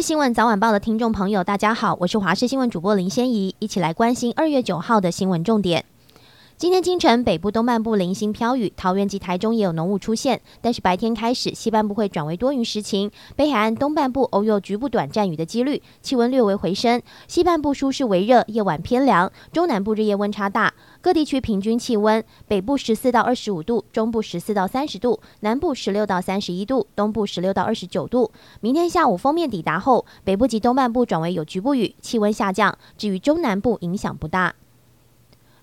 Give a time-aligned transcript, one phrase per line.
[0.00, 5.84] 新闻早晚报的听众朋友，大家好，我是华视新闻主播林仙怡，一起来关心二月九号的新闻重点。
[6.60, 10.42] 今天清晨，北部东半部零星飘雨，桃园及台中也有浓雾出现。
[10.60, 15.80] 但是白天开始，西半部会转为多云时晴，北海岸东半部偶有局部短暂雨的几率。
[16.02, 19.32] 气温略微回升，西半部舒适为热，夜晚偏凉。
[19.54, 28.30] 中南部日夜温差大，各地区平均气温：北部十四到二十五度，中部十四到三十度，南部十六到三十一度，东部十六到二十九度。
[28.60, 32.76] 明天下午锋面抵达后，北部及东半部转为有局部雨，气温下降。
[32.98, 34.54] 至于中南部，影响不大。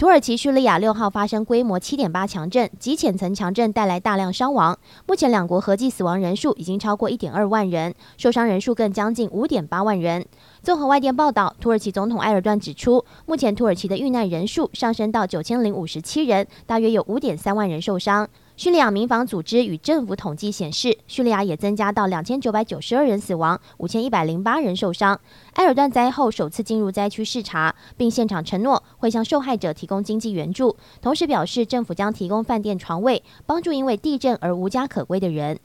[0.00, 4.78] 土耳其叙利亚六号发生规模七点八强震，及浅层强震带来大量伤亡。
[5.06, 10.24] 目前两国合计死亡人数已经超过一点二万人，受伤人数更将近五点八万人。
[10.62, 18.26] 综合外电报道，土耳其总统埃尔段指出，目前土耳其的遇难人数上升到九千零五十七人，大约有五点三万人受伤。
[18.60, 25.18] 叙利亚民防组织与政府统计显示，叙利亚也增加到两千九百九十二人死亡，五千一百零八人受伤。
[25.54, 35.58] 埃尔段灾后首次进入灾区视察，并现场承诺会向受害者提供经济援助，同时表示政府将提供饭店床位，帮助因为地震而无家可归的人。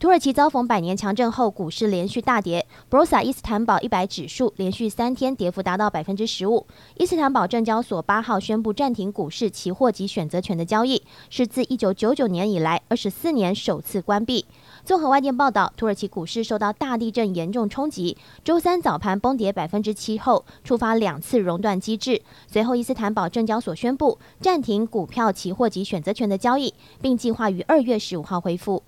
[0.00, 2.66] 土耳其遭逢百年强震后，股市连续大跌。
[2.88, 6.66] 博罗萨伊斯坦堡一百指数连续三天跌幅达到百分之十五。
[6.96, 14.46] 伊斯坦堡证交所八号宣布暂停股市期货及选择权的交易，是自一九九九年以来二十四年首次关闭。
[14.86, 22.22] 综合外电报道，土耳其股市受到大地震严重冲击，周三早盘崩跌百分之七后，触发两次熔断机制。
[22.46, 28.82] 随后，伊斯坦堡证交所宣布暂停股票期货及选择权的交易，并计划于二月十五号恢复。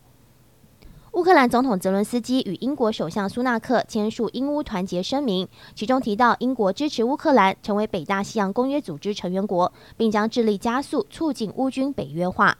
[1.12, 12.56] 乌克兰总统泽伦斯基与英国首相苏纳克签署英乌团结声明，其中提到英国支持乌克兰成为北大西洋公约组织成员国，并将致力加速促进乌军北约化。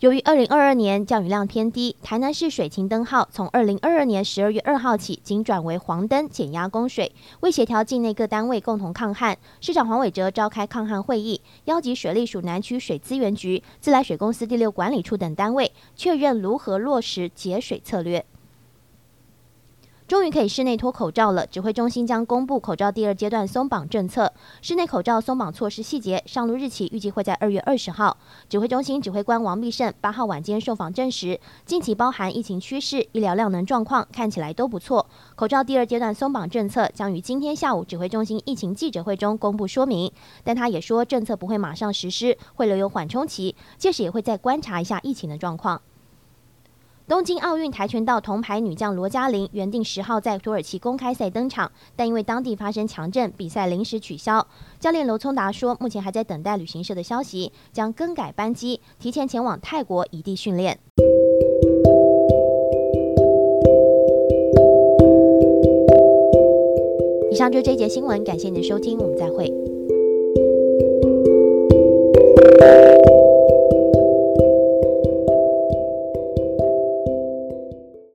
[0.00, 7.12] 由于二零二二年降雨量偏低，台南市水情灯号从二零二二年十二月二号起仅转为黄灯减压供水。
[7.40, 18.26] 为协调境内各单位共同抗旱，市长黄伟哲召开抗旱会议，邀集水利署南区水资源局、自来水公司第六管理处等单位，确认如何落实节水策略。
[20.06, 21.46] 终于可以室内脱口罩了。
[21.46, 28.14] 指挥中心将公布口罩第二阶段松绑政策，室内口罩松绑措施细节上路日期预计会在二月二十号。
[28.46, 35.06] 指挥中心指挥官王必胜八号晚间受访证实，近期包含疫情趋势、医疗量能状况看起来都不错。
[35.34, 45.80] 口罩第二阶段松绑政策将于今天下午指挥中心疫情记者会中公布说明，但他也说政策不会马上实施，会留有缓冲期，届时也会再观察一下疫情的状况。
[47.06, 54.46] 东京奥运跆拳道铜牌女将罗嘉玲原定十号在土耳其公开赛登场，但因为当地发生强震，比赛临时取消。
[54.80, 60.78] 教练刘聪达说，目前还在等待旅行社的消息，将更改班机，提前前往泰国异地训练。
[67.30, 69.52] 以上就是这一节新闻，感谢您的收听，我们再会。